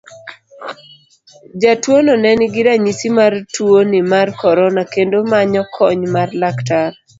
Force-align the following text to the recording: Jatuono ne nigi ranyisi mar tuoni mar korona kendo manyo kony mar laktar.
Jatuono 1.61 2.11
ne 2.21 2.31
nigi 2.39 2.61
ranyisi 2.67 3.07
mar 3.17 3.33
tuoni 3.53 3.99
mar 4.11 4.27
korona 4.41 4.81
kendo 4.93 5.17
manyo 5.31 5.63
kony 5.75 6.01
mar 6.15 6.29
laktar. 6.41 6.91